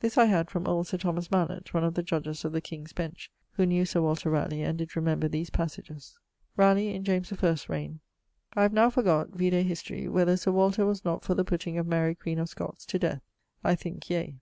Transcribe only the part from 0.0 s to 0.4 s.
This I